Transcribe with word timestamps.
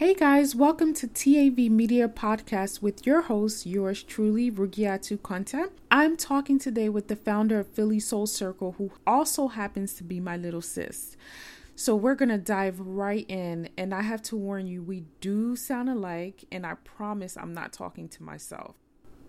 Hey 0.00 0.14
guys, 0.14 0.56
welcome 0.56 0.94
to 0.94 1.06
TAV 1.06 1.70
Media 1.70 2.08
Podcast 2.08 2.80
with 2.80 3.04
your 3.04 3.20
host, 3.20 3.66
yours 3.66 4.02
truly, 4.02 4.50
Rugiatu 4.50 5.22
Conte. 5.22 5.64
I'm 5.90 6.16
talking 6.16 6.58
today 6.58 6.88
with 6.88 7.08
the 7.08 7.16
founder 7.16 7.60
of 7.60 7.68
Philly 7.68 8.00
Soul 8.00 8.26
Circle, 8.26 8.76
who 8.78 8.92
also 9.06 9.48
happens 9.48 9.92
to 9.96 10.02
be 10.02 10.18
my 10.18 10.38
little 10.38 10.62
sis. 10.62 11.18
So 11.76 11.94
we're 11.94 12.14
going 12.14 12.30
to 12.30 12.38
dive 12.38 12.80
right 12.80 13.26
in, 13.28 13.68
and 13.76 13.92
I 13.92 14.00
have 14.00 14.22
to 14.22 14.36
warn 14.36 14.66
you, 14.66 14.82
we 14.82 15.04
do 15.20 15.54
sound 15.54 15.90
alike, 15.90 16.46
and 16.50 16.64
I 16.64 16.76
promise 16.82 17.36
I'm 17.36 17.52
not 17.52 17.74
talking 17.74 18.08
to 18.08 18.22
myself. 18.22 18.76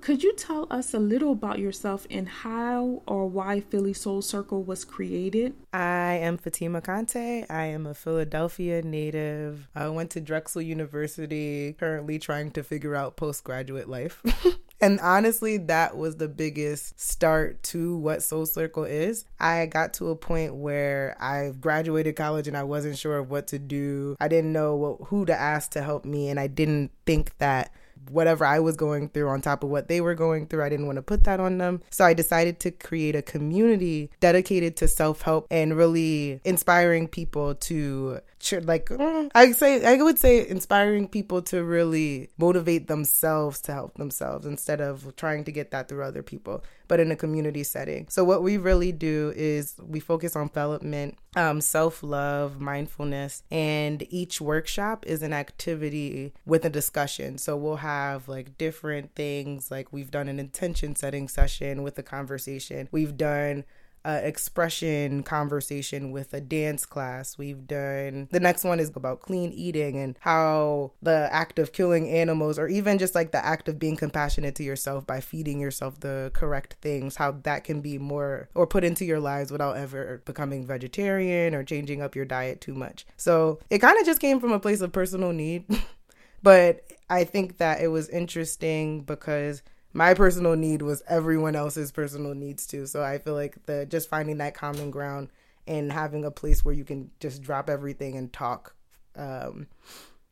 Could 0.01 0.23
you 0.23 0.33
tell 0.33 0.65
us 0.71 0.95
a 0.95 0.99
little 0.99 1.31
about 1.31 1.59
yourself 1.59 2.07
and 2.09 2.27
how 2.27 3.03
or 3.05 3.27
why 3.27 3.59
Philly 3.59 3.93
Soul 3.93 4.23
Circle 4.23 4.63
was 4.63 4.83
created? 4.83 5.53
I 5.71 6.13
am 6.13 6.39
Fatima 6.39 6.81
Conte. 6.81 7.45
I 7.47 7.65
am 7.65 7.85
a 7.85 7.93
Philadelphia 7.93 8.81
native. 8.81 9.69
I 9.75 9.87
went 9.89 10.09
to 10.11 10.19
Drexel 10.19 10.63
University, 10.63 11.73
currently 11.73 12.17
trying 12.17 12.49
to 12.51 12.63
figure 12.63 12.95
out 12.95 13.15
postgraduate 13.15 13.87
life. 13.87 14.23
And 14.83 14.99
honestly, 14.99 15.57
that 15.57 15.95
was 15.95 16.17
the 16.17 16.27
biggest 16.27 16.99
start 16.99 17.61
to 17.65 17.95
what 17.97 18.23
Soul 18.23 18.47
Circle 18.47 18.85
is. 18.85 19.25
I 19.39 19.67
got 19.67 19.93
to 19.95 20.09
a 20.09 20.15
point 20.15 20.55
where 20.55 21.15
I 21.19 21.51
graduated 21.51 22.15
college 22.15 22.47
and 22.47 22.57
I 22.57 22.63
wasn't 22.63 22.97
sure 22.97 23.19
of 23.19 23.29
what 23.29 23.45
to 23.49 23.59
do. 23.59 24.15
I 24.19 24.27
didn't 24.27 24.51
know 24.51 24.75
what, 24.75 25.09
who 25.09 25.27
to 25.27 25.39
ask 25.39 25.69
to 25.73 25.83
help 25.83 26.03
me, 26.03 26.29
and 26.29 26.39
I 26.39 26.47
didn't 26.47 26.89
think 27.05 27.37
that 27.37 27.71
whatever 28.09 28.45
I 28.45 28.59
was 28.59 28.75
going 28.75 29.09
through 29.09 29.29
on 29.29 29.41
top 29.41 29.63
of 29.63 29.69
what 29.69 29.87
they 29.87 30.01
were 30.01 30.15
going 30.15 30.47
through. 30.47 30.63
I 30.63 30.69
didn't 30.69 30.85
want 30.85 30.97
to 30.97 31.01
put 31.01 31.23
that 31.25 31.39
on 31.39 31.57
them. 31.57 31.81
So 31.89 32.05
I 32.05 32.13
decided 32.13 32.59
to 32.61 32.71
create 32.71 33.15
a 33.15 33.21
community 33.21 34.09
dedicated 34.19 34.75
to 34.77 34.87
self 34.87 35.21
help 35.21 35.47
and 35.51 35.75
really 35.75 36.41
inspiring 36.43 37.07
people 37.07 37.55
to 37.55 38.19
like 38.63 38.89
mm, 38.89 39.29
I 39.35 39.51
say 39.51 39.85
I 39.85 40.01
would 40.01 40.19
say 40.19 40.47
inspiring 40.47 41.07
people 41.07 41.41
to 41.43 41.63
really 41.63 42.29
motivate 42.37 42.87
themselves 42.87 43.61
to 43.61 43.73
help 43.73 43.95
themselves 43.95 44.45
instead 44.45 44.81
of 44.81 45.15
trying 45.15 45.43
to 45.45 45.51
get 45.51 45.71
that 45.71 45.87
through 45.89 46.03
other 46.03 46.23
people, 46.23 46.63
but 46.87 46.99
in 46.99 47.11
a 47.11 47.15
community 47.15 47.63
setting. 47.63 48.07
So 48.09 48.23
what 48.23 48.43
we 48.43 48.57
really 48.57 48.91
do 48.91 49.33
is 49.35 49.75
we 49.85 49.99
focus 49.99 50.35
on 50.35 50.47
development, 50.47 51.17
um, 51.35 51.61
self 51.61 52.03
love, 52.03 52.59
mindfulness, 52.59 53.43
and 53.51 54.05
each 54.09 54.39
workshop 54.41 55.05
is 55.07 55.21
an 55.21 55.33
activity 55.33 56.33
with 56.45 56.65
a 56.65 56.69
discussion. 56.69 57.37
So 57.37 57.57
we'll 57.57 57.77
have 57.77 58.27
like 58.27 58.57
different 58.57 59.15
things, 59.15 59.71
like 59.71 59.91
we've 59.91 60.11
done 60.11 60.27
an 60.27 60.39
intention 60.39 60.95
setting 60.95 61.27
session 61.27 61.83
with 61.83 61.97
a 61.97 62.03
conversation. 62.03 62.89
We've 62.91 63.17
done 63.17 63.65
uh, 64.03 64.19
expression 64.23 65.23
conversation 65.23 66.11
with 66.11 66.33
a 66.33 66.41
dance 66.41 66.85
class. 66.85 67.37
We've 67.37 67.67
done 67.67 68.27
the 68.31 68.39
next 68.39 68.63
one 68.63 68.79
is 68.79 68.91
about 68.95 69.21
clean 69.21 69.51
eating 69.51 69.97
and 69.97 70.17
how 70.19 70.93
the 71.01 71.29
act 71.31 71.59
of 71.59 71.71
killing 71.71 72.09
animals, 72.09 72.57
or 72.57 72.67
even 72.67 72.97
just 72.97 73.15
like 73.15 73.31
the 73.31 73.43
act 73.45 73.67
of 73.69 73.79
being 73.79 73.95
compassionate 73.95 74.55
to 74.55 74.63
yourself 74.63 75.05
by 75.05 75.21
feeding 75.21 75.59
yourself 75.59 75.99
the 75.99 76.31
correct 76.33 76.77
things, 76.81 77.15
how 77.15 77.31
that 77.43 77.63
can 77.63 77.81
be 77.81 77.97
more 77.97 78.49
or 78.55 78.65
put 78.65 78.83
into 78.83 79.05
your 79.05 79.19
lives 79.19 79.51
without 79.51 79.77
ever 79.77 80.21
becoming 80.25 80.65
vegetarian 80.65 81.53
or 81.53 81.63
changing 81.63 82.01
up 82.01 82.15
your 82.15 82.25
diet 82.25 82.61
too 82.61 82.73
much. 82.73 83.05
So 83.17 83.59
it 83.69 83.79
kind 83.79 83.99
of 83.99 84.05
just 84.05 84.21
came 84.21 84.39
from 84.39 84.51
a 84.51 84.59
place 84.59 84.81
of 84.81 84.91
personal 84.91 85.31
need. 85.31 85.65
but 86.43 86.83
I 87.09 87.23
think 87.23 87.57
that 87.57 87.81
it 87.81 87.89
was 87.89 88.09
interesting 88.09 89.01
because 89.01 89.61
my 89.93 90.13
personal 90.13 90.55
need 90.55 90.81
was 90.81 91.03
everyone 91.07 91.55
else's 91.55 91.91
personal 91.91 92.33
needs 92.33 92.65
too. 92.65 92.85
So 92.85 93.03
I 93.03 93.17
feel 93.17 93.33
like 93.33 93.65
the 93.65 93.85
just 93.85 94.09
finding 94.09 94.37
that 94.37 94.53
common 94.53 94.91
ground 94.91 95.29
and 95.67 95.91
having 95.91 96.25
a 96.25 96.31
place 96.31 96.63
where 96.65 96.73
you 96.73 96.83
can 96.83 97.11
just 97.19 97.41
drop 97.41 97.69
everything 97.69 98.17
and 98.17 98.31
talk 98.31 98.75
um, 99.15 99.67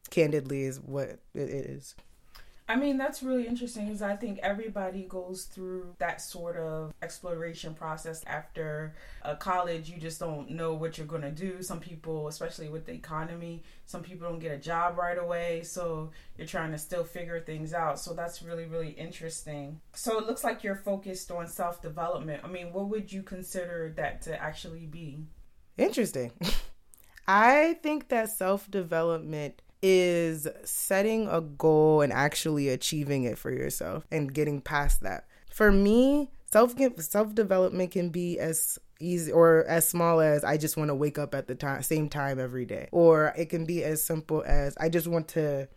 candidly 0.09 0.63
is 0.63 0.79
what 0.79 1.19
it 1.33 1.49
is. 1.49 1.95
I 2.69 2.75
mean, 2.75 2.97
that's 2.97 3.23
really 3.23 3.47
interesting 3.47 3.87
because 3.87 4.03
I 4.03 4.15
think 4.15 4.37
everybody 4.43 5.01
goes 5.09 5.45
through 5.45 5.95
that 5.97 6.21
sort 6.21 6.55
of 6.55 6.93
exploration 7.01 7.73
process 7.73 8.23
after 8.27 8.93
a 9.23 9.35
college. 9.35 9.89
You 9.89 9.97
just 9.97 10.19
don't 10.19 10.51
know 10.51 10.75
what 10.75 10.95
you're 10.95 11.07
going 11.07 11.23
to 11.23 11.31
do. 11.31 11.63
Some 11.63 11.79
people, 11.79 12.27
especially 12.27 12.69
with 12.69 12.85
the 12.85 12.91
economy, 12.91 13.63
some 13.87 14.03
people 14.03 14.29
don't 14.29 14.37
get 14.37 14.51
a 14.51 14.57
job 14.59 14.99
right 14.99 15.17
away. 15.17 15.63
So 15.63 16.11
you're 16.37 16.45
trying 16.45 16.71
to 16.71 16.77
still 16.77 17.03
figure 17.03 17.39
things 17.39 17.73
out. 17.73 17.99
So 17.99 18.13
that's 18.13 18.43
really, 18.43 18.65
really 18.65 18.91
interesting. 18.91 19.81
So 19.95 20.19
it 20.19 20.27
looks 20.27 20.43
like 20.43 20.63
you're 20.63 20.75
focused 20.75 21.31
on 21.31 21.47
self 21.47 21.81
development. 21.81 22.43
I 22.43 22.49
mean, 22.49 22.71
what 22.71 22.89
would 22.89 23.11
you 23.11 23.23
consider 23.23 23.91
that 23.97 24.21
to 24.23 24.39
actually 24.39 24.85
be? 24.85 25.25
Interesting. 25.75 26.33
I 27.27 27.79
think 27.81 28.09
that 28.09 28.29
self 28.29 28.69
development 28.69 29.63
is 29.81 30.47
setting 30.63 31.27
a 31.27 31.41
goal 31.41 32.01
and 32.01 32.11
actually 32.11 32.69
achieving 32.69 33.23
it 33.23 33.37
for 33.37 33.51
yourself 33.51 34.05
and 34.11 34.33
getting 34.33 34.61
past 34.61 35.01
that. 35.01 35.25
For 35.49 35.71
me, 35.71 36.29
self 36.51 36.75
self 36.99 37.35
development 37.35 37.91
can 37.91 38.09
be 38.09 38.39
as 38.39 38.79
easy 38.99 39.31
or 39.31 39.63
as 39.65 39.87
small 39.87 40.19
as 40.19 40.43
I 40.43 40.57
just 40.57 40.77
want 40.77 40.89
to 40.89 40.95
wake 40.95 41.17
up 41.17 41.33
at 41.33 41.47
the 41.47 41.55
time 41.55 41.81
same 41.83 42.09
time 42.09 42.39
every 42.39 42.65
day, 42.65 42.89
or 42.91 43.33
it 43.37 43.49
can 43.49 43.65
be 43.65 43.83
as 43.83 44.03
simple 44.03 44.43
as 44.45 44.75
I 44.77 44.89
just 44.89 45.07
want 45.07 45.27
to 45.29 45.67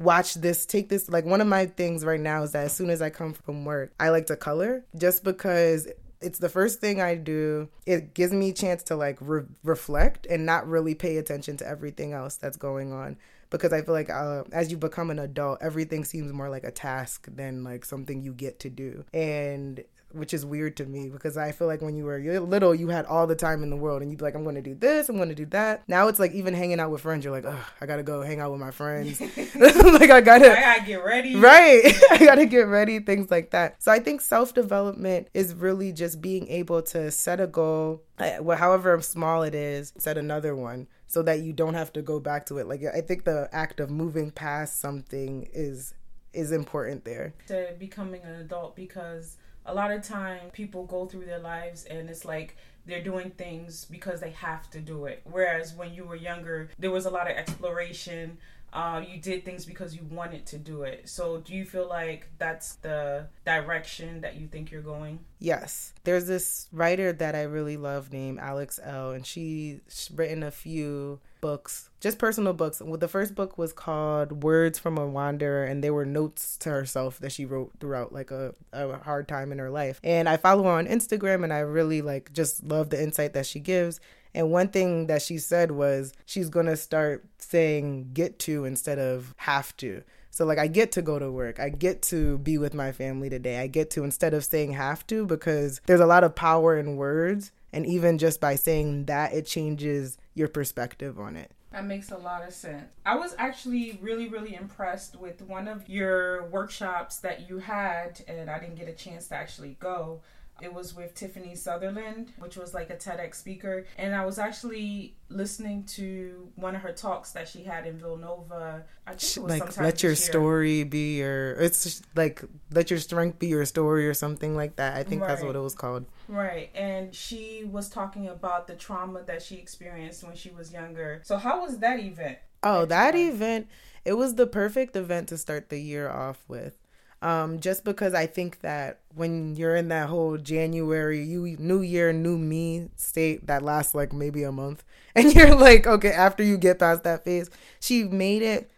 watch 0.00 0.34
this 0.34 0.66
take 0.66 0.88
this 0.88 1.08
like 1.08 1.24
one 1.24 1.40
of 1.40 1.46
my 1.46 1.66
things 1.66 2.04
right 2.04 2.18
now 2.18 2.42
is 2.42 2.50
that 2.50 2.64
as 2.64 2.72
soon 2.72 2.90
as 2.90 3.00
I 3.00 3.10
come 3.10 3.32
from 3.32 3.64
work, 3.64 3.92
I 4.00 4.08
like 4.10 4.26
to 4.26 4.36
color 4.36 4.84
just 4.96 5.24
because 5.24 5.88
it's 6.24 6.38
the 6.38 6.48
first 6.48 6.80
thing 6.80 7.00
I 7.00 7.14
do. 7.16 7.68
It 7.86 8.14
gives 8.14 8.32
me 8.32 8.50
a 8.50 8.52
chance 8.54 8.82
to 8.84 8.96
like 8.96 9.18
re- 9.20 9.44
reflect 9.62 10.26
and 10.28 10.46
not 10.46 10.66
really 10.66 10.94
pay 10.94 11.16
attention 11.18 11.56
to 11.58 11.66
everything 11.66 12.12
else 12.12 12.36
that's 12.36 12.56
going 12.56 12.92
on 12.92 13.16
because 13.50 13.72
I 13.72 13.82
feel 13.82 13.94
like 13.94 14.10
uh, 14.10 14.44
as 14.52 14.70
you 14.70 14.76
become 14.76 15.10
an 15.10 15.18
adult, 15.18 15.58
everything 15.60 16.04
seems 16.04 16.32
more 16.32 16.48
like 16.48 16.64
a 16.64 16.70
task 16.70 17.28
than 17.32 17.62
like 17.62 17.84
something 17.84 18.22
you 18.22 18.32
get 18.32 18.58
to 18.60 18.70
do. 18.70 19.04
And 19.12 19.84
which 20.14 20.32
is 20.32 20.46
weird 20.46 20.76
to 20.76 20.86
me 20.86 21.08
because 21.08 21.36
I 21.36 21.52
feel 21.52 21.66
like 21.66 21.82
when 21.82 21.96
you 21.96 22.04
were 22.04 22.18
little, 22.40 22.74
you 22.74 22.88
had 22.88 23.06
all 23.06 23.26
the 23.26 23.34
time 23.34 23.62
in 23.62 23.70
the 23.70 23.76
world 23.76 24.02
and 24.02 24.10
you'd 24.10 24.18
be 24.18 24.24
like, 24.24 24.34
I'm 24.34 24.42
going 24.42 24.54
to 24.54 24.62
do 24.62 24.74
this, 24.74 25.08
I'm 25.08 25.16
going 25.16 25.28
to 25.28 25.34
do 25.34 25.46
that. 25.46 25.82
Now 25.88 26.08
it's 26.08 26.18
like 26.18 26.32
even 26.32 26.54
hanging 26.54 26.80
out 26.80 26.90
with 26.90 27.00
friends, 27.00 27.24
you're 27.24 27.34
like, 27.34 27.44
oh, 27.46 27.66
I 27.80 27.86
got 27.86 27.96
to 27.96 28.02
go 28.02 28.22
hang 28.22 28.40
out 28.40 28.52
with 28.52 28.60
my 28.60 28.70
friends. 28.70 29.20
like, 29.54 30.10
I 30.10 30.20
got 30.20 30.38
to. 30.38 30.52
I 30.52 30.60
got 30.60 30.78
to 30.80 30.86
get 30.86 31.04
ready. 31.04 31.36
Right. 31.36 31.82
I 32.10 32.18
got 32.18 32.36
to 32.36 32.46
get 32.46 32.66
ready, 32.66 33.00
things 33.00 33.30
like 33.30 33.50
that. 33.50 33.82
So 33.82 33.92
I 33.92 33.98
think 33.98 34.20
self 34.20 34.54
development 34.54 35.28
is 35.34 35.54
really 35.54 35.92
just 35.92 36.20
being 36.20 36.48
able 36.48 36.82
to 36.82 37.10
set 37.10 37.40
a 37.40 37.46
goal, 37.46 38.02
uh, 38.18 38.42
however 38.56 39.00
small 39.00 39.42
it 39.42 39.54
is, 39.54 39.92
set 39.98 40.18
another 40.18 40.54
one 40.54 40.86
so 41.06 41.22
that 41.22 41.40
you 41.40 41.52
don't 41.52 41.74
have 41.74 41.92
to 41.92 42.02
go 42.02 42.18
back 42.18 42.46
to 42.46 42.58
it. 42.58 42.66
Like, 42.66 42.82
I 42.84 43.00
think 43.00 43.24
the 43.24 43.48
act 43.52 43.80
of 43.80 43.90
moving 43.90 44.30
past 44.30 44.80
something 44.80 45.48
is 45.52 45.94
is 46.32 46.50
important 46.50 47.04
there 47.04 47.32
to 47.46 47.74
becoming 47.78 48.20
an 48.22 48.34
adult 48.40 48.74
because 48.74 49.36
a 49.66 49.74
lot 49.74 49.90
of 49.90 50.02
time 50.02 50.50
people 50.52 50.84
go 50.84 51.06
through 51.06 51.24
their 51.24 51.38
lives 51.38 51.84
and 51.84 52.08
it's 52.08 52.24
like 52.24 52.56
they're 52.86 53.02
doing 53.02 53.30
things 53.30 53.86
because 53.86 54.20
they 54.20 54.30
have 54.30 54.70
to 54.70 54.80
do 54.80 55.06
it. 55.06 55.22
Whereas 55.24 55.74
when 55.74 55.94
you 55.94 56.04
were 56.04 56.16
younger, 56.16 56.68
there 56.78 56.90
was 56.90 57.06
a 57.06 57.10
lot 57.10 57.30
of 57.30 57.36
exploration. 57.36 58.36
Uh, 58.74 59.02
you 59.08 59.20
did 59.20 59.44
things 59.44 59.64
because 59.64 59.94
you 59.94 60.02
wanted 60.10 60.44
to 60.46 60.58
do 60.58 60.82
it. 60.82 61.08
So, 61.08 61.38
do 61.38 61.54
you 61.54 61.64
feel 61.64 61.88
like 61.88 62.26
that's 62.38 62.74
the 62.76 63.28
direction 63.46 64.20
that 64.22 64.34
you 64.34 64.48
think 64.48 64.72
you're 64.72 64.82
going? 64.82 65.20
Yes. 65.38 65.92
There's 66.02 66.26
this 66.26 66.66
writer 66.72 67.12
that 67.12 67.36
I 67.36 67.42
really 67.42 67.76
love 67.76 68.12
named 68.12 68.40
Alex 68.40 68.80
Elle, 68.82 69.12
and 69.12 69.24
she's 69.24 70.10
written 70.12 70.42
a 70.42 70.50
few 70.50 71.20
books, 71.40 71.90
just 72.00 72.18
personal 72.18 72.52
books. 72.52 72.82
Well, 72.82 72.96
the 72.96 73.06
first 73.06 73.36
book 73.36 73.58
was 73.58 73.72
called 73.72 74.42
Words 74.42 74.78
from 74.78 74.98
a 74.98 75.06
Wanderer, 75.06 75.64
and 75.64 75.84
they 75.84 75.90
were 75.90 76.04
notes 76.06 76.56
to 76.56 76.70
herself 76.70 77.20
that 77.20 77.30
she 77.30 77.44
wrote 77.44 77.70
throughout 77.78 78.12
like 78.12 78.32
a, 78.32 78.54
a 78.72 78.98
hard 78.98 79.28
time 79.28 79.52
in 79.52 79.58
her 79.58 79.70
life. 79.70 80.00
And 80.02 80.28
I 80.28 80.36
follow 80.36 80.64
her 80.64 80.70
on 80.70 80.88
Instagram, 80.88 81.44
and 81.44 81.52
I 81.52 81.60
really 81.60 82.02
like 82.02 82.32
just 82.32 82.64
love 82.64 82.90
the 82.90 83.00
insight 83.00 83.34
that 83.34 83.46
she 83.46 83.60
gives. 83.60 84.00
And 84.34 84.50
one 84.50 84.68
thing 84.68 85.06
that 85.06 85.22
she 85.22 85.38
said 85.38 85.70
was 85.70 86.12
she's 86.26 86.48
gonna 86.48 86.76
start 86.76 87.24
saying 87.38 88.10
get 88.12 88.38
to 88.40 88.64
instead 88.64 88.98
of 88.98 89.34
have 89.38 89.76
to. 89.78 90.02
So 90.30 90.44
like 90.44 90.58
I 90.58 90.66
get 90.66 90.90
to 90.92 91.02
go 91.02 91.18
to 91.18 91.30
work. 91.30 91.60
I 91.60 91.68
get 91.68 92.02
to 92.02 92.38
be 92.38 92.58
with 92.58 92.74
my 92.74 92.90
family 92.90 93.30
today. 93.30 93.60
I 93.60 93.68
get 93.68 93.90
to 93.90 94.02
instead 94.04 94.34
of 94.34 94.44
saying 94.44 94.72
have 94.72 95.06
to 95.06 95.26
because 95.26 95.80
there's 95.86 96.00
a 96.00 96.06
lot 96.06 96.24
of 96.24 96.34
power 96.34 96.76
in 96.76 96.96
words 96.96 97.52
and 97.74 97.84
even 97.86 98.18
just 98.18 98.40
by 98.40 98.54
saying 98.54 99.06
that, 99.06 99.34
it 99.34 99.46
changes 99.46 100.16
your 100.34 100.46
perspective 100.46 101.18
on 101.18 101.36
it. 101.36 101.50
That 101.72 101.84
makes 101.84 102.12
a 102.12 102.16
lot 102.16 102.46
of 102.46 102.54
sense. 102.54 102.84
I 103.04 103.16
was 103.16 103.34
actually 103.36 103.98
really, 104.00 104.28
really 104.28 104.54
impressed 104.54 105.18
with 105.18 105.42
one 105.42 105.66
of 105.66 105.88
your 105.88 106.44
workshops 106.50 107.16
that 107.18 107.48
you 107.48 107.58
had, 107.58 108.22
and 108.28 108.48
I 108.48 108.60
didn't 108.60 108.76
get 108.76 108.88
a 108.88 108.92
chance 108.92 109.26
to 109.28 109.34
actually 109.34 109.76
go. 109.80 110.20
It 110.60 110.72
was 110.72 110.94
with 110.94 111.14
Tiffany 111.14 111.56
Sutherland, 111.56 112.32
which 112.38 112.56
was 112.56 112.74
like 112.74 112.88
a 112.88 112.96
TEDx 112.96 113.34
speaker. 113.34 113.86
And 113.98 114.14
I 114.14 114.24
was 114.24 114.38
actually 114.38 115.16
listening 115.28 115.84
to 115.84 116.48
one 116.54 116.76
of 116.76 116.82
her 116.82 116.92
talks 116.92 117.32
that 117.32 117.48
she 117.48 117.64
had 117.64 117.86
in 117.86 117.98
Villanova. 117.98 118.84
I 119.06 119.14
think 119.14 119.36
it 119.36 119.40
was 119.40 119.60
like 119.60 119.76
let 119.78 120.02
your 120.02 120.14
story 120.14 120.84
be 120.84 121.18
your 121.18 121.52
it's 121.54 122.02
like 122.14 122.42
let 122.70 122.88
your 122.88 123.00
strength 123.00 123.38
be 123.38 123.48
your 123.48 123.64
story 123.64 124.06
or 124.06 124.14
something 124.14 124.54
like 124.54 124.76
that. 124.76 124.96
I 124.96 125.02
think 125.02 125.22
right. 125.22 125.28
that's 125.28 125.42
what 125.42 125.56
it 125.56 125.60
was 125.60 125.74
called. 125.74 126.06
Right. 126.28 126.70
And 126.74 127.14
she 127.14 127.64
was 127.64 127.88
talking 127.88 128.28
about 128.28 128.66
the 128.66 128.74
trauma 128.74 129.22
that 129.24 129.42
she 129.42 129.56
experienced 129.56 130.22
when 130.22 130.36
she 130.36 130.50
was 130.50 130.72
younger. 130.72 131.20
So 131.24 131.36
how 131.36 131.62
was 131.62 131.78
that 131.78 131.98
event? 131.98 132.38
Oh, 132.62 132.86
that 132.86 133.14
event, 133.14 133.68
it 134.04 134.14
was 134.14 134.36
the 134.36 134.46
perfect 134.46 134.96
event 134.96 135.28
to 135.28 135.36
start 135.36 135.68
the 135.68 135.78
year 135.78 136.08
off 136.08 136.42
with. 136.48 136.78
Um, 137.24 137.58
just 137.58 137.84
because 137.84 138.12
I 138.12 138.26
think 138.26 138.60
that 138.60 139.00
when 139.14 139.56
you're 139.56 139.74
in 139.74 139.88
that 139.88 140.10
whole 140.10 140.36
January, 140.36 141.24
you 141.24 141.56
new 141.58 141.80
year, 141.80 142.12
new 142.12 142.36
me 142.36 142.90
state 142.96 143.46
that 143.46 143.62
lasts 143.62 143.94
like 143.94 144.12
maybe 144.12 144.42
a 144.42 144.52
month, 144.52 144.84
and 145.16 145.34
you're 145.34 145.54
like, 145.54 145.86
okay, 145.86 146.12
after 146.12 146.42
you 146.42 146.58
get 146.58 146.78
past 146.80 147.02
that 147.04 147.24
phase, 147.24 147.48
she 147.80 148.04
made 148.04 148.42
it. 148.42 148.70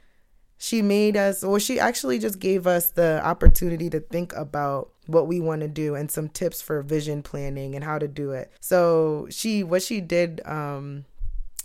She 0.58 0.80
made 0.80 1.16
us, 1.16 1.42
or 1.44 1.58
she 1.60 1.80
actually 1.80 2.18
just 2.20 2.38
gave 2.38 2.66
us 2.66 2.92
the 2.92 3.20
opportunity 3.22 3.90
to 3.90 4.00
think 4.00 4.32
about 4.34 4.90
what 5.06 5.26
we 5.26 5.40
want 5.40 5.60
to 5.62 5.68
do 5.68 5.94
and 5.94 6.10
some 6.10 6.28
tips 6.28 6.62
for 6.62 6.80
vision 6.82 7.22
planning 7.22 7.74
and 7.74 7.84
how 7.84 7.98
to 7.98 8.08
do 8.08 8.30
it. 8.30 8.50
So 8.60 9.26
she, 9.28 9.64
what 9.64 9.82
she 9.82 10.00
did, 10.00 10.40
um, 10.46 11.04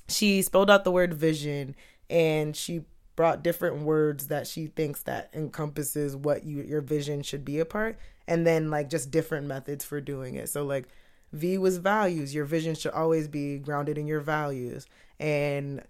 she 0.10 0.42
spelled 0.42 0.70
out 0.70 0.84
the 0.84 0.92
word 0.92 1.14
vision 1.14 1.76
and 2.10 2.54
she 2.54 2.82
brought 3.22 3.44
different 3.44 3.84
words 3.84 4.30
that 4.30 4.48
she 4.48 4.66
thinks 4.66 5.04
that 5.04 5.30
encompasses 5.32 6.16
what 6.16 6.44
you 6.44 6.64
your 6.64 6.82
vision 6.82 7.22
should 7.22 7.46
be 7.46 7.60
a 7.60 7.66
part 7.66 8.00
and 8.28 8.48
then 8.48 8.72
like 8.72 8.90
just 8.90 9.12
different 9.12 9.46
methods 9.46 9.86
for 9.86 10.02
doing 10.02 10.34
it. 10.34 10.50
So 10.50 10.66
like 10.66 10.88
v 11.32 11.60
was 11.60 11.78
values. 11.78 12.34
Your 12.34 12.46
vision 12.46 12.74
should 12.74 12.94
always 12.94 13.28
be 13.28 13.60
grounded 13.60 14.00
in 14.00 14.08
your 14.08 14.22
values. 14.22 14.88
And 15.20 15.84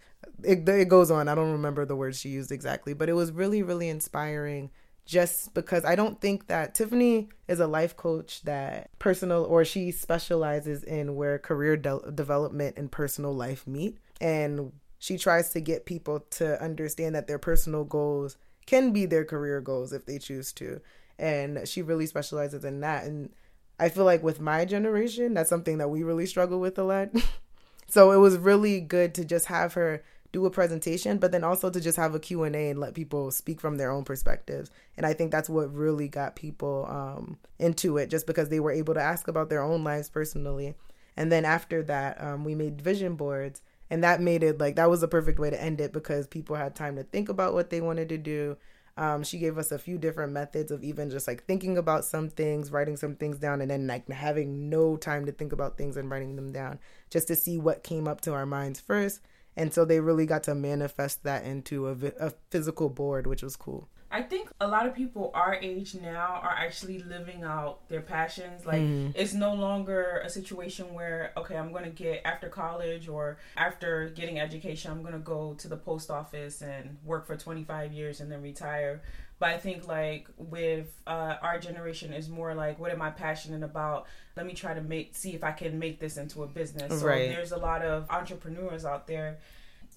it, 0.44 0.68
it 0.68 0.90
goes 0.90 1.10
on. 1.10 1.30
I 1.30 1.36
don't 1.36 1.54
remember 1.54 1.86
the 1.86 1.96
words 1.96 2.20
she 2.20 2.28
used 2.28 2.52
exactly 2.52 2.94
but 2.94 3.08
it 3.08 3.14
was 3.14 3.32
really 3.32 3.64
really 3.64 3.88
inspiring 3.88 4.70
just 5.06 5.54
because 5.56 5.84
i 5.84 5.96
don't 5.96 6.22
think 6.22 6.46
that 6.46 6.76
tiffany 6.76 7.28
is 7.48 7.60
a 7.60 7.68
life 7.68 7.98
coach 7.98 8.44
that 8.44 8.90
personal 9.00 9.44
or 9.44 9.66
she 9.66 9.92
specializes 9.92 10.84
in 10.84 11.16
where 11.16 11.40
career 11.40 11.76
de- 11.76 12.12
development 12.14 12.78
and 12.78 12.92
personal 12.92 13.34
life 13.34 13.66
meet. 13.68 13.98
And 14.22 14.72
she 15.02 15.18
tries 15.18 15.50
to 15.50 15.60
get 15.60 15.88
people 15.88 16.20
to 16.30 16.62
understand 16.64 17.16
that 17.16 17.26
their 17.26 17.40
personal 17.40 17.84
goals 17.84 18.38
can 18.68 18.94
be 18.94 19.08
their 19.08 19.26
career 19.26 19.60
goals 19.60 19.94
if 19.94 20.06
they 20.06 20.20
choose 20.20 20.54
to. 20.54 20.80
And 21.18 21.68
she 21.68 21.82
really 21.82 22.06
specializes 22.06 22.64
in 22.64 22.82
that. 22.82 23.06
And 23.06 23.32
I 23.80 23.90
feel 23.90 24.06
like 24.06 24.22
with 24.22 24.40
my 24.40 24.64
generation, 24.64 25.34
that's 25.34 25.50
something 25.50 25.80
that 25.80 25.90
we 25.90 26.04
really 26.04 26.28
struggle 26.28 26.60
with 26.60 26.78
a 26.78 26.84
lot. 26.84 27.10
so 27.88 28.12
it 28.12 28.18
was 28.18 28.38
really 28.38 28.80
good 28.80 29.16
to 29.16 29.26
just 29.26 29.48
have 29.48 29.74
her 29.74 30.04
do 30.32 30.46
a 30.46 30.52
presentation 30.52 31.18
but 31.18 31.34
then 31.34 31.44
also 31.44 31.70
to 31.70 31.82
just 31.82 31.98
have 31.98 32.16
a 32.16 32.20
q&a 32.20 32.48
and 32.48 32.80
let 32.80 32.94
people 32.94 33.32
speak 33.32 33.60
from 33.60 33.76
their 33.76 33.92
own 33.92 34.06
perspectives 34.06 34.72
and 34.96 35.06
i 35.06 35.12
think 35.12 35.30
that's 35.30 35.50
what 35.50 35.74
really 35.74 36.08
got 36.08 36.38
people 36.38 36.86
um, 36.90 37.38
into 37.60 37.98
it 37.98 38.10
just 38.10 38.26
because 38.26 38.48
they 38.48 38.62
were 38.62 38.72
able 38.72 38.94
to 38.94 39.02
ask 39.02 39.28
about 39.28 39.50
their 39.50 39.62
own 39.62 39.84
lives 39.84 40.10
personally 40.10 40.74
and 41.18 41.30
then 41.34 41.44
after 41.44 41.84
that 41.84 42.22
um, 42.24 42.46
we 42.46 42.56
made 42.56 42.82
vision 42.82 43.16
boards 43.16 43.62
and 43.92 44.06
that 44.06 44.22
made 44.22 44.42
it 44.42 44.58
like 44.58 44.78
that 44.78 44.90
was 44.90 45.02
the 45.02 45.08
perfect 45.08 45.38
way 45.38 45.50
to 45.50 45.62
end 45.62 45.82
it 45.82 45.92
because 45.92 46.26
people 46.26 46.56
had 46.56 46.74
time 46.74 46.96
to 46.96 47.04
think 47.04 47.28
about 47.28 47.54
what 47.54 47.70
they 47.70 47.82
wanted 47.82 48.08
to 48.10 48.18
do. 48.18 48.56
Um, 48.96 49.22
she 49.24 49.38
gave 49.38 49.58
us 49.58 49.72
a 49.72 49.78
few 49.78 49.98
different 49.98 50.32
methods 50.32 50.72
of 50.72 50.82
even 50.82 51.10
just 51.10 51.28
like 51.28 51.44
thinking 51.46 51.78
about 51.78 52.06
some 52.06 52.30
things 52.30 52.72
writing 52.72 52.96
some 52.96 53.16
things 53.16 53.38
down 53.38 53.60
and 53.60 53.70
then 53.70 53.88
like 53.88 54.10
having 54.10 54.70
no 54.70 54.96
time 54.96 55.26
to 55.26 55.34
think 55.34 55.52
about 55.52 55.78
things 55.78 55.98
and 55.98 56.10
writing 56.10 56.38
them 56.38 56.54
down 56.54 56.80
just 57.10 57.28
to 57.28 57.36
see 57.36 57.58
what 57.58 57.84
came 57.84 58.08
up 58.08 58.22
to 58.22 58.34
our 58.34 58.46
minds 58.46 58.80
first. 58.80 59.20
And 59.58 59.74
so 59.74 59.84
they 59.84 60.00
really 60.00 60.26
got 60.26 60.44
to 60.44 60.56
manifest 60.56 61.24
that 61.24 61.44
into 61.44 61.90
a, 61.90 61.96
a 62.18 62.32
physical 62.50 62.88
board 62.88 63.28
which 63.28 63.44
was 63.44 63.58
cool 63.58 63.90
I 64.12 64.22
think 64.22 64.50
a 64.60 64.68
lot 64.68 64.86
of 64.86 64.94
people 64.94 65.32
our 65.34 65.56
age 65.56 65.96
now 65.96 66.40
are 66.44 66.56
actually 66.58 67.00
living 67.00 67.44
out 67.44 67.88
their 67.88 68.02
passions. 68.02 68.66
Like 68.66 68.82
mm. 68.82 69.14
it's 69.16 69.34
no 69.34 69.54
longer 69.54 70.22
a 70.24 70.30
situation 70.30 70.94
where 70.94 71.32
okay, 71.38 71.56
I'm 71.56 71.72
going 71.72 71.86
to 71.86 71.90
get 71.90 72.22
after 72.26 72.50
college 72.50 73.08
or 73.08 73.38
after 73.56 74.10
getting 74.10 74.40
education, 74.40 74.92
I'm 74.92 75.02
going 75.02 75.14
to 75.14 75.20
go 75.20 75.56
to 75.60 75.68
the 75.68 75.78
post 75.78 76.12
office 76.12 76.62
and 76.62 76.98
work 77.06 77.26
for 77.26 77.38
25 77.38 77.94
years 77.94 78.20
and 78.20 78.32
then 78.32 78.42
retire. 78.42 79.02
But 79.40 79.50
I 79.50 79.58
think 79.58 79.88
like 79.88 80.28
with 80.38 80.94
uh, 81.08 81.38
our 81.42 81.58
generation 81.58 82.14
is 82.14 82.30
more 82.30 82.54
like 82.54 82.80
what 82.80 82.92
am 82.92 83.02
I 83.02 83.12
passionate 83.12 83.64
about? 83.64 84.08
Let 84.36 84.46
me 84.46 84.54
try 84.54 84.74
to 84.74 84.82
make 84.82 85.16
see 85.16 85.34
if 85.34 85.44
I 85.44 85.52
can 85.52 85.80
make 85.80 86.00
this 86.00 86.18
into 86.18 86.44
a 86.44 86.48
business. 86.48 87.00
So 87.00 87.08
right. 87.08 87.30
there's 87.30 87.52
a 87.54 87.58
lot 87.58 87.82
of 87.82 88.10
entrepreneurs 88.10 88.86
out 88.86 89.08
there, 89.08 89.40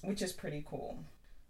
which 0.03 0.23
is 0.23 0.33
pretty 0.33 0.65
cool. 0.67 0.99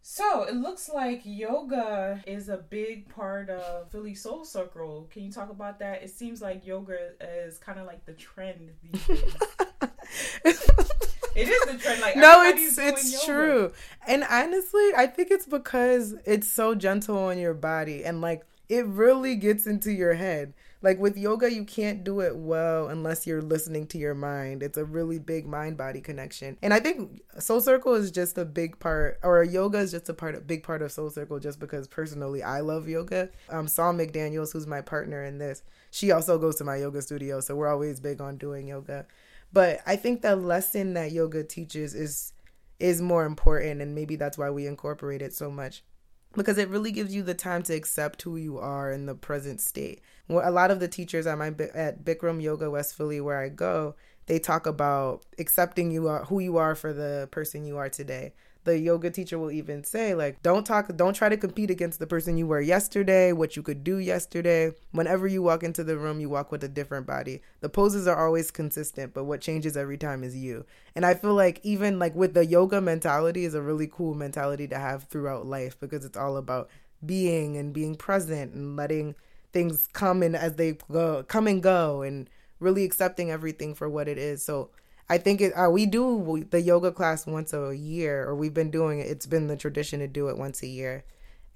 So 0.06 0.42
it 0.42 0.54
looks 0.54 0.90
like 0.90 1.22
yoga 1.24 2.22
is 2.26 2.50
a 2.50 2.58
big 2.58 3.08
part 3.08 3.48
of 3.48 3.90
Philly 3.90 4.14
Soul 4.14 4.44
Circle. 4.44 5.08
Can 5.10 5.22
you 5.22 5.32
talk 5.32 5.48
about 5.48 5.78
that? 5.78 6.02
It 6.02 6.10
seems 6.10 6.42
like 6.42 6.66
yoga 6.66 7.12
is 7.22 7.56
kind 7.56 7.80
of 7.80 7.86
like 7.86 8.04
the 8.04 8.12
trend 8.12 8.72
these 8.82 9.06
days. 9.06 9.34
it 10.44 11.48
is 11.48 11.64
the 11.64 11.78
trend. 11.80 12.02
Like 12.02 12.16
no, 12.16 12.42
it's 12.42 12.76
it's 12.76 13.24
true. 13.24 13.72
And 14.06 14.24
honestly, 14.24 14.90
I 14.94 15.06
think 15.06 15.30
it's 15.30 15.46
because 15.46 16.14
it's 16.26 16.52
so 16.52 16.74
gentle 16.74 17.16
on 17.16 17.38
your 17.38 17.54
body 17.54 18.04
and 18.04 18.20
like 18.20 18.44
it 18.68 18.84
really 18.84 19.36
gets 19.36 19.66
into 19.66 19.90
your 19.90 20.12
head. 20.12 20.52
Like 20.84 20.98
with 20.98 21.16
yoga, 21.16 21.50
you 21.50 21.64
can't 21.64 22.04
do 22.04 22.20
it 22.20 22.36
well 22.36 22.88
unless 22.88 23.26
you're 23.26 23.40
listening 23.40 23.86
to 23.86 23.96
your 23.96 24.14
mind. 24.14 24.62
It's 24.62 24.76
a 24.76 24.84
really 24.84 25.18
big 25.18 25.46
mind 25.46 25.78
body 25.78 26.02
connection. 26.02 26.58
And 26.60 26.74
I 26.74 26.80
think 26.80 27.22
Soul 27.38 27.62
Circle 27.62 27.94
is 27.94 28.10
just 28.10 28.36
a 28.36 28.44
big 28.44 28.78
part, 28.80 29.18
or 29.22 29.42
yoga 29.42 29.78
is 29.78 29.92
just 29.92 30.10
a 30.10 30.12
part, 30.12 30.34
a 30.34 30.40
big 30.40 30.62
part 30.62 30.82
of 30.82 30.92
Soul 30.92 31.08
Circle 31.08 31.38
just 31.38 31.58
because 31.58 31.88
personally 31.88 32.42
I 32.42 32.60
love 32.60 32.86
yoga. 32.86 33.30
Um, 33.48 33.66
Saul 33.66 33.94
McDaniels, 33.94 34.52
who's 34.52 34.66
my 34.66 34.82
partner 34.82 35.24
in 35.24 35.38
this, 35.38 35.62
she 35.90 36.10
also 36.10 36.36
goes 36.36 36.56
to 36.56 36.64
my 36.64 36.76
yoga 36.76 37.00
studio. 37.00 37.40
So 37.40 37.56
we're 37.56 37.72
always 37.72 37.98
big 37.98 38.20
on 38.20 38.36
doing 38.36 38.68
yoga. 38.68 39.06
But 39.54 39.80
I 39.86 39.96
think 39.96 40.20
the 40.20 40.36
lesson 40.36 40.92
that 40.94 41.12
yoga 41.12 41.44
teaches 41.44 41.94
is 41.94 42.34
is 42.78 43.00
more 43.00 43.24
important 43.24 43.80
and 43.80 43.94
maybe 43.94 44.16
that's 44.16 44.36
why 44.36 44.50
we 44.50 44.66
incorporate 44.66 45.22
it 45.22 45.32
so 45.32 45.50
much 45.50 45.82
because 46.36 46.58
it 46.58 46.68
really 46.68 46.92
gives 46.92 47.14
you 47.14 47.22
the 47.22 47.34
time 47.34 47.62
to 47.64 47.74
accept 47.74 48.22
who 48.22 48.36
you 48.36 48.58
are 48.58 48.90
in 48.92 49.06
the 49.06 49.14
present 49.14 49.60
state. 49.60 50.02
A 50.28 50.50
lot 50.50 50.70
of 50.70 50.80
the 50.80 50.88
teachers 50.88 51.26
at 51.26 51.38
my 51.38 51.48
at 51.74 52.04
Bikram 52.04 52.42
Yoga 52.42 52.70
West 52.70 52.96
Philly, 52.96 53.20
where 53.20 53.40
I 53.40 53.48
go, 53.48 53.94
they 54.26 54.38
talk 54.38 54.66
about 54.66 55.24
accepting 55.38 55.90
you 55.90 56.08
are 56.08 56.24
who 56.24 56.40
you 56.40 56.56
are 56.56 56.74
for 56.74 56.92
the 56.92 57.28
person 57.30 57.66
you 57.66 57.76
are 57.76 57.88
today 57.88 58.32
the 58.64 58.78
yoga 58.78 59.10
teacher 59.10 59.38
will 59.38 59.50
even 59.50 59.84
say 59.84 60.14
like 60.14 60.42
don't 60.42 60.64
talk 60.64 60.94
don't 60.96 61.14
try 61.14 61.28
to 61.28 61.36
compete 61.36 61.70
against 61.70 61.98
the 61.98 62.06
person 62.06 62.36
you 62.36 62.46
were 62.46 62.60
yesterday 62.60 63.32
what 63.32 63.56
you 63.56 63.62
could 63.62 63.84
do 63.84 63.98
yesterday. 63.98 64.72
Whenever 64.92 65.26
you 65.26 65.42
walk 65.42 65.62
into 65.62 65.84
the 65.84 65.96
room 65.96 66.20
you 66.20 66.28
walk 66.28 66.50
with 66.50 66.64
a 66.64 66.68
different 66.68 67.06
body. 67.06 67.42
The 67.60 67.68
poses 67.68 68.06
are 68.06 68.26
always 68.26 68.50
consistent 68.50 69.14
but 69.14 69.24
what 69.24 69.40
changes 69.40 69.76
every 69.76 69.98
time 69.98 70.24
is 70.24 70.36
you. 70.36 70.64
And 70.94 71.04
i 71.04 71.14
feel 71.14 71.34
like 71.34 71.60
even 71.62 71.98
like 71.98 72.14
with 72.14 72.34
the 72.34 72.46
yoga 72.46 72.80
mentality 72.80 73.44
is 73.44 73.54
a 73.54 73.62
really 73.62 73.86
cool 73.86 74.14
mentality 74.14 74.66
to 74.68 74.78
have 74.78 75.04
throughout 75.04 75.46
life 75.46 75.78
because 75.78 76.04
it's 76.04 76.16
all 76.16 76.36
about 76.36 76.68
being 77.04 77.56
and 77.56 77.72
being 77.72 77.94
present 77.94 78.54
and 78.54 78.76
letting 78.76 79.14
things 79.52 79.88
come 79.92 80.22
in 80.22 80.34
as 80.34 80.56
they 80.56 80.72
go 80.90 81.22
come 81.22 81.46
and 81.46 81.62
go 81.62 82.02
and 82.02 82.28
really 82.60 82.84
accepting 82.84 83.30
everything 83.30 83.74
for 83.74 83.88
what 83.88 84.08
it 84.08 84.18
is. 84.18 84.42
So 84.42 84.70
I 85.08 85.18
think 85.18 85.40
it, 85.40 85.52
uh, 85.52 85.70
we 85.70 85.86
do 85.86 86.46
the 86.50 86.60
yoga 86.60 86.90
class 86.90 87.26
once 87.26 87.52
a 87.52 87.76
year, 87.76 88.24
or 88.24 88.34
we've 88.34 88.54
been 88.54 88.70
doing 88.70 89.00
it. 89.00 89.06
It's 89.08 89.26
been 89.26 89.48
the 89.48 89.56
tradition 89.56 90.00
to 90.00 90.08
do 90.08 90.28
it 90.28 90.38
once 90.38 90.62
a 90.62 90.66
year. 90.66 91.04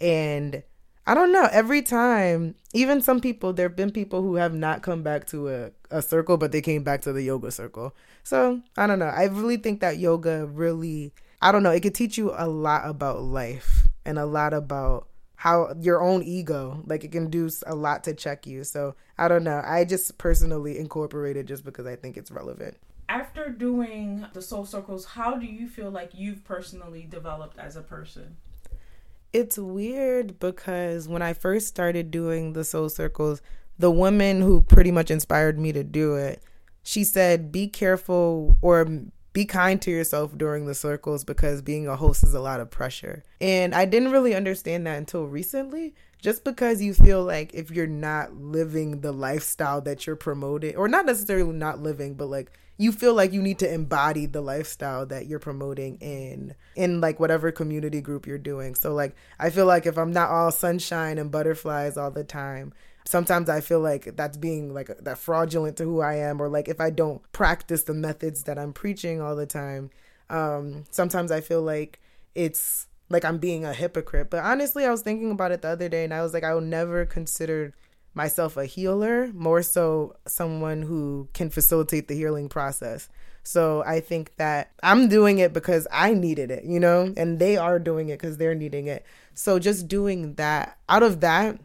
And 0.00 0.62
I 1.06 1.14
don't 1.14 1.32
know, 1.32 1.48
every 1.50 1.80
time, 1.80 2.54
even 2.74 3.00
some 3.00 3.20
people, 3.20 3.54
there 3.54 3.68
have 3.68 3.76
been 3.76 3.90
people 3.90 4.20
who 4.20 4.34
have 4.34 4.52
not 4.52 4.82
come 4.82 5.02
back 5.02 5.26
to 5.28 5.48
a, 5.48 5.70
a 5.90 6.02
circle, 6.02 6.36
but 6.36 6.52
they 6.52 6.60
came 6.60 6.82
back 6.82 7.00
to 7.02 7.12
the 7.12 7.22
yoga 7.22 7.50
circle. 7.50 7.94
So 8.22 8.60
I 8.76 8.86
don't 8.86 8.98
know. 8.98 9.06
I 9.06 9.24
really 9.24 9.56
think 9.56 9.80
that 9.80 9.98
yoga 9.98 10.46
really, 10.46 11.14
I 11.40 11.50
don't 11.50 11.62
know, 11.62 11.70
it 11.70 11.80
could 11.80 11.94
teach 11.94 12.18
you 12.18 12.34
a 12.36 12.46
lot 12.46 12.82
about 12.86 13.22
life 13.22 13.88
and 14.04 14.18
a 14.18 14.26
lot 14.26 14.52
about 14.52 15.08
how 15.38 15.72
your 15.80 16.02
own 16.02 16.20
ego 16.24 16.82
like 16.86 17.04
it 17.04 17.12
can 17.12 17.30
do 17.30 17.48
a 17.68 17.74
lot 17.74 18.02
to 18.02 18.12
check 18.12 18.44
you 18.44 18.64
so 18.64 18.96
i 19.18 19.28
don't 19.28 19.44
know 19.44 19.62
i 19.64 19.84
just 19.84 20.18
personally 20.18 20.76
incorporate 20.76 21.36
it 21.36 21.46
just 21.46 21.64
because 21.64 21.86
i 21.86 21.94
think 21.94 22.16
it's 22.16 22.32
relevant 22.32 22.76
after 23.08 23.48
doing 23.48 24.26
the 24.32 24.42
soul 24.42 24.64
circles, 24.64 25.04
how 25.04 25.36
do 25.36 25.46
you 25.46 25.66
feel 25.68 25.90
like 25.90 26.10
you've 26.14 26.44
personally 26.44 27.06
developed 27.08 27.58
as 27.58 27.76
a 27.76 27.82
person? 27.82 28.36
It's 29.32 29.58
weird 29.58 30.38
because 30.38 31.08
when 31.08 31.22
I 31.22 31.32
first 31.32 31.66
started 31.68 32.10
doing 32.10 32.52
the 32.52 32.64
soul 32.64 32.88
circles, 32.88 33.42
the 33.78 33.90
woman 33.90 34.40
who 34.40 34.62
pretty 34.62 34.90
much 34.90 35.10
inspired 35.10 35.58
me 35.58 35.72
to 35.72 35.84
do 35.84 36.16
it, 36.16 36.42
she 36.82 37.04
said, 37.04 37.52
be 37.52 37.68
careful 37.68 38.56
or 38.62 38.86
be 39.32 39.44
kind 39.44 39.80
to 39.82 39.90
yourself 39.90 40.36
during 40.36 40.66
the 40.66 40.74
circles 40.74 41.24
because 41.24 41.62
being 41.62 41.86
a 41.86 41.96
host 41.96 42.22
is 42.22 42.34
a 42.34 42.40
lot 42.40 42.60
of 42.60 42.70
pressure. 42.70 43.22
And 43.40 43.74
I 43.74 43.84
didn't 43.84 44.10
really 44.10 44.34
understand 44.34 44.86
that 44.86 44.98
until 44.98 45.26
recently. 45.26 45.94
Just 46.20 46.42
because 46.42 46.82
you 46.82 46.94
feel 46.94 47.22
like 47.22 47.54
if 47.54 47.70
you're 47.70 47.86
not 47.86 48.34
living 48.34 49.02
the 49.02 49.12
lifestyle 49.12 49.80
that 49.82 50.04
you're 50.04 50.16
promoting, 50.16 50.74
or 50.74 50.88
not 50.88 51.06
necessarily 51.06 51.52
not 51.52 51.80
living, 51.80 52.14
but 52.14 52.26
like 52.26 52.50
you 52.80 52.92
feel 52.92 53.12
like 53.12 53.32
you 53.32 53.42
need 53.42 53.58
to 53.58 53.72
embody 53.72 54.24
the 54.24 54.40
lifestyle 54.40 55.04
that 55.04 55.26
you're 55.26 55.40
promoting 55.40 55.98
in 56.00 56.54
in 56.76 57.00
like 57.00 57.18
whatever 57.18 57.50
community 57.50 58.00
group 58.00 58.26
you're 58.26 58.38
doing. 58.38 58.74
So 58.76 58.94
like 58.94 59.16
I 59.38 59.50
feel 59.50 59.66
like 59.66 59.84
if 59.84 59.98
I'm 59.98 60.12
not 60.12 60.30
all 60.30 60.52
sunshine 60.52 61.18
and 61.18 61.30
butterflies 61.30 61.96
all 61.96 62.12
the 62.12 62.22
time, 62.22 62.72
sometimes 63.04 63.50
I 63.50 63.60
feel 63.60 63.80
like 63.80 64.16
that's 64.16 64.36
being 64.36 64.72
like 64.72 64.90
that 65.00 65.18
fraudulent 65.18 65.76
to 65.78 65.84
who 65.84 66.00
I 66.00 66.14
am 66.14 66.40
or 66.40 66.48
like 66.48 66.68
if 66.68 66.80
I 66.80 66.90
don't 66.90 67.20
practice 67.32 67.82
the 67.82 67.94
methods 67.94 68.44
that 68.44 68.58
I'm 68.58 68.72
preaching 68.72 69.20
all 69.20 69.34
the 69.34 69.46
time, 69.46 69.90
um 70.30 70.84
sometimes 70.90 71.32
I 71.32 71.40
feel 71.40 71.62
like 71.62 72.00
it's 72.36 72.86
like 73.10 73.24
I'm 73.24 73.38
being 73.38 73.64
a 73.64 73.72
hypocrite. 73.72 74.30
But 74.30 74.44
honestly, 74.44 74.84
I 74.84 74.90
was 74.90 75.02
thinking 75.02 75.32
about 75.32 75.50
it 75.50 75.62
the 75.62 75.68
other 75.68 75.88
day 75.88 76.04
and 76.04 76.14
I 76.14 76.22
was 76.22 76.32
like, 76.32 76.44
I 76.44 76.54
will 76.54 76.60
never 76.60 77.04
consider 77.04 77.74
myself 78.14 78.56
a 78.56 78.64
healer, 78.64 79.30
more 79.34 79.62
so 79.62 80.16
someone 80.26 80.82
who 80.82 81.28
can 81.34 81.50
facilitate 81.50 82.08
the 82.08 82.14
healing 82.14 82.48
process. 82.48 83.08
So 83.42 83.82
I 83.86 84.00
think 84.00 84.36
that 84.36 84.72
I'm 84.82 85.08
doing 85.08 85.38
it 85.38 85.52
because 85.52 85.86
I 85.90 86.12
needed 86.12 86.50
it, 86.50 86.64
you 86.64 86.78
know, 86.78 87.14
and 87.16 87.38
they 87.38 87.56
are 87.56 87.78
doing 87.78 88.08
it 88.08 88.18
because 88.18 88.36
they're 88.36 88.54
needing 88.54 88.86
it. 88.88 89.06
So 89.34 89.58
just 89.58 89.88
doing 89.88 90.34
that, 90.34 90.76
out 90.88 91.02
of 91.02 91.20
that, 91.20 91.58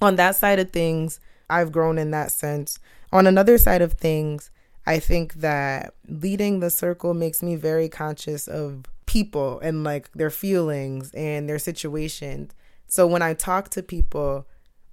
on 0.00 0.16
that 0.16 0.36
side 0.36 0.58
of 0.58 0.70
things, 0.70 1.20
I've 1.50 1.72
grown 1.72 1.98
in 1.98 2.10
that 2.12 2.30
sense. 2.32 2.78
On 3.12 3.26
another 3.26 3.58
side 3.58 3.82
of 3.82 3.94
things, 3.94 4.50
I 4.86 4.98
think 4.98 5.34
that 5.34 5.94
leading 6.08 6.60
the 6.60 6.70
circle 6.70 7.12
makes 7.12 7.42
me 7.42 7.56
very 7.56 7.88
conscious 7.88 8.48
of 8.48 8.84
people 9.06 9.58
and 9.60 9.84
like 9.84 10.10
their 10.12 10.30
feelings 10.30 11.10
and 11.12 11.48
their 11.48 11.58
situations. 11.58 12.52
So 12.86 13.06
when 13.06 13.22
I 13.22 13.34
talk 13.34 13.68
to 13.70 13.82
people, 13.82 14.46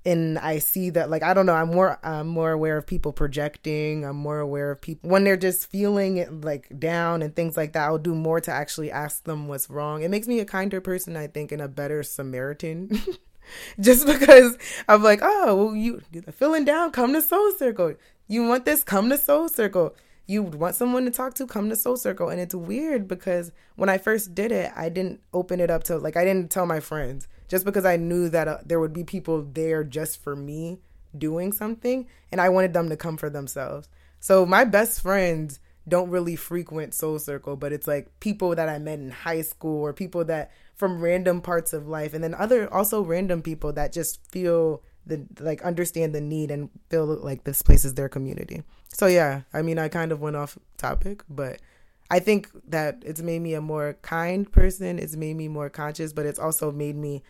and 0.08 0.40
I 0.40 0.60
see 0.60 0.90
that 0.92 1.10
like 1.10 1.22
I 1.22 1.34
don't 1.34 1.46
know 1.46 1.54
I'm 1.54 1.68
more 1.68 2.00
I'm 2.02 2.28
more 2.28 2.52
aware 2.52 2.78
of 2.78 2.88
people 2.88 3.12
projecting 3.12 4.06
I'm 4.06 4.16
more 4.16 4.40
aware 4.40 4.72
of 4.72 4.80
people 4.80 5.10
when 5.10 5.26
they're 5.26 5.36
just 5.36 5.70
feeling 5.70 6.42
like 6.42 6.80
down 6.80 7.22
and 7.22 7.36
things 7.36 7.58
like 7.58 7.74
that 7.74 7.84
I'll 7.84 7.98
do 7.98 8.16
more 8.16 8.40
to 8.40 8.52
actually 8.52 8.90
ask 8.90 9.26
them 9.26 9.50
what's 9.50 9.70
wrong. 9.70 10.04
It 10.04 10.10
makes 10.10 10.28
me 10.28 10.40
a 10.40 10.46
kinder 10.46 10.80
person 10.80 11.18
I 11.18 11.28
think 11.28 11.52
and 11.52 11.62
a 11.62 11.68
better 11.68 12.04
Samaritan. 12.04 13.02
Just 13.80 14.06
because 14.06 14.58
I'm 14.88 15.04
like 15.04 15.20
oh 15.22 15.56
well 15.56 15.76
you 15.76 16.02
feeling 16.32 16.64
down 16.64 16.92
come 16.92 17.12
to 17.12 17.22
Soul 17.22 17.52
Circle. 17.58 17.96
You 18.30 18.48
want 18.48 18.64
this 18.64 18.86
come 18.86 19.10
to 19.10 19.18
Soul 19.18 19.50
Circle. 19.50 19.94
You 20.26 20.44
want 20.44 20.76
someone 20.76 21.04
to 21.04 21.12
talk 21.12 21.34
to 21.36 21.48
come 21.48 21.70
to 21.70 21.76
Soul 21.76 21.98
Circle. 21.98 22.30
And 22.30 22.40
it's 22.40 22.56
weird 22.56 23.10
because 23.10 23.52
when 23.76 23.90
I 23.90 23.98
first 23.98 24.34
did 24.34 24.54
it 24.54 24.72
I 24.74 24.88
didn't 24.88 25.20
open 25.34 25.60
it 25.60 25.70
up 25.70 25.84
to 25.86 25.98
like 25.98 26.16
I 26.16 26.24
didn't 26.24 26.50
tell 26.50 26.66
my 26.66 26.80
friends 26.80 27.28
just 27.48 27.66
because 27.66 27.86
I 27.86 27.98
knew 27.98 28.30
that 28.30 28.48
uh, 28.48 28.58
there 28.66 28.80
would 28.80 28.94
be 28.94 29.04
people 29.04 29.42
there 29.44 29.84
just 29.84 30.24
for 30.24 30.36
me 30.36 30.80
doing 31.18 31.52
something 31.52 32.08
and 32.32 32.42
I 32.42 32.50
wanted 32.50 32.74
them 32.74 32.90
to 32.90 32.98
come 32.98 33.18
for 33.18 33.30
themselves. 33.30 33.88
So 34.20 34.46
my 34.46 34.64
best 34.64 35.02
friends 35.02 35.60
don't 35.88 36.10
really 36.10 36.36
frequent 36.36 36.94
Soul 36.94 37.18
Circle, 37.20 37.56
but 37.56 37.72
it's 37.72 37.88
like 37.88 38.20
people 38.20 38.56
that 38.56 38.68
I 38.68 38.78
met 38.78 39.00
in 39.00 39.10
high 39.10 39.42
school 39.42 39.82
or 39.82 39.94
people 39.94 40.26
that 40.26 40.52
from 40.76 41.02
random 41.02 41.42
parts 41.42 41.74
of 41.74 41.88
life 41.88 42.14
and 42.14 42.24
then 42.24 42.34
other 42.34 42.72
also 42.74 43.02
random 43.02 43.42
people 43.42 43.74
that 43.74 43.94
just 43.94 44.20
feel 44.32 44.84
the 45.06 45.26
like 45.40 45.62
understand 45.62 46.14
the 46.14 46.22
need 46.22 46.52
and 46.52 46.70
feel 46.90 47.06
like 47.06 47.46
this 47.46 47.62
place 47.62 47.86
is 47.86 47.94
their 47.94 48.10
community. 48.10 48.64
So 48.90 49.08
yeah, 49.08 49.42
I 49.54 49.62
mean 49.62 49.80
I 49.80 49.88
kind 49.88 50.12
of 50.12 50.20
went 50.20 50.36
off 50.36 50.58
topic, 50.78 51.24
but 51.30 51.60
I 52.10 52.20
think 52.20 52.50
that 52.70 53.04
it's 53.06 53.22
made 53.22 53.40
me 53.40 53.54
a 53.54 53.62
more 53.62 53.98
kind 54.02 54.50
person. 54.52 55.00
It's 55.00 55.16
made 55.16 55.36
me 55.36 55.48
more 55.48 55.70
conscious, 55.70 56.14
but 56.14 56.26
it's 56.26 56.40
also 56.40 56.72
made 56.72 56.96
me 56.96 57.24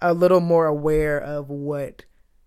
a 0.00 0.14
little 0.14 0.40
more 0.40 0.66
aware 0.66 1.18
of 1.18 1.48
what 1.48 2.04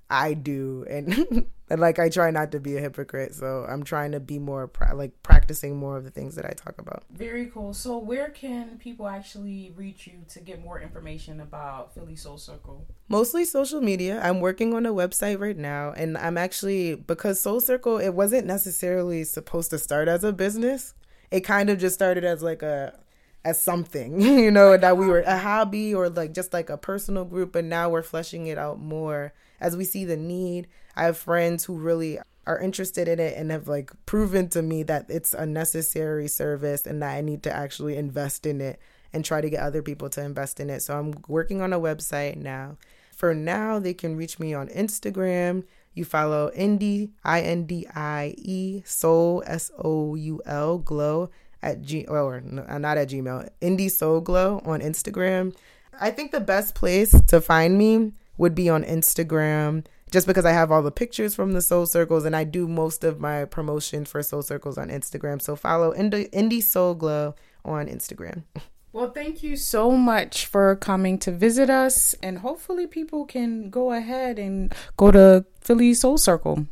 I 0.09 0.33
do 0.33 0.85
and 0.89 1.45
and 1.69 1.81
like 1.81 1.99
I 1.99 2.09
try 2.09 2.31
not 2.31 2.51
to 2.53 2.59
be 2.59 2.77
a 2.77 2.79
hypocrite 2.79 3.35
so 3.35 3.65
I'm 3.67 3.83
trying 3.83 4.13
to 4.13 4.19
be 4.19 4.39
more 4.39 4.67
pra- 4.67 4.95
like 4.95 5.11
practicing 5.21 5.75
more 5.75 5.97
of 5.97 6.05
the 6.05 6.11
things 6.11 6.35
that 6.35 6.45
I 6.45 6.51
talk 6.51 6.79
about. 6.79 7.03
Very 7.11 7.47
cool. 7.47 7.73
So 7.73 7.97
where 7.97 8.29
can 8.29 8.77
people 8.77 9.07
actually 9.07 9.73
reach 9.75 10.07
you 10.07 10.19
to 10.29 10.39
get 10.39 10.61
more 10.61 10.79
information 10.79 11.41
about 11.41 11.93
Philly 11.93 12.15
Soul 12.15 12.37
Circle? 12.37 12.85
Mostly 13.09 13.43
social 13.43 13.81
media. 13.81 14.21
I'm 14.23 14.39
working 14.39 14.73
on 14.73 14.85
a 14.85 14.93
website 14.93 15.39
right 15.39 15.57
now 15.57 15.93
and 15.97 16.17
I'm 16.17 16.37
actually 16.37 16.95
because 16.95 17.41
Soul 17.41 17.59
Circle 17.59 17.97
it 17.97 18.11
wasn't 18.11 18.47
necessarily 18.47 19.23
supposed 19.25 19.69
to 19.71 19.77
start 19.79 20.07
as 20.07 20.23
a 20.23 20.31
business. 20.31 20.93
It 21.31 21.41
kind 21.41 21.69
of 21.69 21.77
just 21.79 21.95
started 21.95 22.23
as 22.23 22.41
like 22.41 22.61
a 22.61 22.97
as 23.45 23.61
something, 23.61 24.19
you 24.21 24.51
know, 24.51 24.75
that 24.77 24.97
we 24.97 25.07
were 25.07 25.21
a 25.21 25.37
hobby 25.37 25.93
or 25.93 26.09
like 26.09 26.33
just 26.33 26.53
like 26.53 26.69
a 26.69 26.77
personal 26.77 27.25
group, 27.25 27.53
but 27.53 27.63
now 27.63 27.89
we're 27.89 28.03
fleshing 28.03 28.47
it 28.47 28.57
out 28.57 28.79
more 28.79 29.33
as 29.59 29.77
we 29.77 29.85
see 29.85 30.05
the 30.05 30.17
need. 30.17 30.67
I 30.95 31.05
have 31.05 31.17
friends 31.17 31.63
who 31.65 31.75
really 31.75 32.19
are 32.45 32.59
interested 32.59 33.07
in 33.07 33.19
it 33.19 33.37
and 33.37 33.51
have 33.51 33.67
like 33.67 33.91
proven 34.05 34.47
to 34.49 34.61
me 34.61 34.83
that 34.83 35.05
it's 35.09 35.33
a 35.33 35.45
necessary 35.45 36.27
service 36.27 36.85
and 36.85 37.01
that 37.01 37.15
I 37.15 37.21
need 37.21 37.43
to 37.43 37.55
actually 37.55 37.97
invest 37.97 38.45
in 38.45 38.61
it 38.61 38.79
and 39.13 39.23
try 39.23 39.41
to 39.41 39.49
get 39.49 39.61
other 39.61 39.81
people 39.81 40.09
to 40.09 40.23
invest 40.23 40.59
in 40.59 40.69
it. 40.69 40.81
So 40.81 40.97
I'm 40.97 41.13
working 41.27 41.61
on 41.61 41.73
a 41.73 41.79
website 41.79 42.37
now. 42.37 42.77
For 43.15 43.33
now, 43.33 43.79
they 43.79 43.93
can 43.93 44.15
reach 44.15 44.39
me 44.39 44.53
on 44.53 44.67
Instagram. 44.67 45.63
You 45.97 46.05
follow 46.05 46.51
Indie, 46.51 47.09
I 47.23 47.41
N 47.41 47.65
D 47.65 47.87
I 47.95 48.35
E, 48.37 48.83
Soul, 48.85 49.43
S 49.47 49.71
O 49.83 50.15
U 50.15 50.41
L, 50.45 50.77
Glow 50.77 51.29
at 51.61 51.81
G 51.81 52.05
or 52.05 52.35
uh, 52.35 52.77
not 52.77 52.97
at 52.97 53.09
Gmail, 53.09 53.49
Indie 53.61 53.91
Soul 53.91 54.21
Glow 54.21 54.61
on 54.63 54.81
Instagram. 54.81 55.55
I 55.99 56.11
think 56.11 56.31
the 56.31 56.39
best 56.39 56.75
place 56.75 57.19
to 57.27 57.41
find 57.41 57.77
me 57.77 58.13
would 58.37 58.53
be 58.53 58.69
on 58.69 58.83
Instagram 58.83 59.85
just 60.11 60.27
because 60.27 60.45
I 60.45 60.51
have 60.51 60.71
all 60.71 60.83
the 60.83 60.91
pictures 60.91 61.35
from 61.35 61.53
the 61.53 61.61
Soul 61.61 61.85
Circles 61.85 62.25
and 62.25 62.35
I 62.35 62.43
do 62.43 62.67
most 62.67 63.03
of 63.03 63.19
my 63.19 63.45
promotion 63.45 64.05
for 64.05 64.21
Soul 64.21 64.43
Circles 64.43 64.77
on 64.77 64.89
Instagram. 64.89 65.41
So 65.41 65.55
follow 65.55 65.93
Indie, 65.93 66.29
Indie 66.29 66.63
Soul 66.63 66.93
Glow 66.93 67.35
on 67.65 67.87
Instagram. 67.87 68.43
Well, 68.93 69.11
thank 69.11 69.43
you 69.43 69.57
so 69.57 69.91
much 69.91 70.45
for 70.45 70.75
coming 70.75 71.19
to 71.19 71.31
visit 71.31 71.69
us, 71.69 72.15
and 72.23 72.39
hopefully, 72.39 72.87
people 72.87 73.25
can 73.25 73.69
go 73.69 73.91
ahead 73.91 74.39
and 74.39 74.73
go 74.95 75.11
to 75.11 75.45
Philly 75.59 75.93
Soul 75.93 76.17
Circle. 76.17 76.65